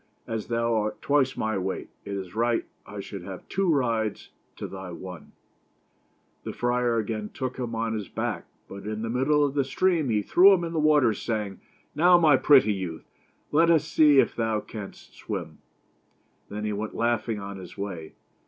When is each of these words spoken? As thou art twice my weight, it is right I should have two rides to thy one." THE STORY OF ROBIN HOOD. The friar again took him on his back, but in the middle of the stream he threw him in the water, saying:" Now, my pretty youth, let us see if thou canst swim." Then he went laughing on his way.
As 0.25 0.47
thou 0.47 0.73
art 0.77 0.99
twice 0.99 1.37
my 1.37 1.59
weight, 1.59 1.91
it 2.05 2.15
is 2.15 2.33
right 2.33 2.65
I 2.87 3.01
should 3.01 3.21
have 3.21 3.47
two 3.47 3.71
rides 3.71 4.31
to 4.55 4.67
thy 4.67 4.89
one." 4.91 5.31
THE 6.43 6.51
STORY 6.53 6.53
OF 6.53 6.53
ROBIN 6.53 6.53
HOOD. 6.53 6.53
The 6.53 6.57
friar 6.57 6.97
again 6.97 7.29
took 7.35 7.57
him 7.59 7.75
on 7.75 7.93
his 7.93 8.07
back, 8.09 8.45
but 8.67 8.87
in 8.87 9.03
the 9.03 9.11
middle 9.11 9.45
of 9.45 9.53
the 9.53 9.63
stream 9.63 10.09
he 10.09 10.23
threw 10.23 10.55
him 10.55 10.63
in 10.63 10.73
the 10.73 10.79
water, 10.79 11.13
saying:" 11.13 11.59
Now, 11.95 12.17
my 12.17 12.35
pretty 12.35 12.73
youth, 12.73 13.05
let 13.51 13.69
us 13.69 13.85
see 13.87 14.17
if 14.19 14.35
thou 14.35 14.59
canst 14.59 15.15
swim." 15.17 15.59
Then 16.49 16.65
he 16.65 16.73
went 16.73 16.95
laughing 16.95 17.39
on 17.39 17.57
his 17.59 17.77
way. 17.77 18.13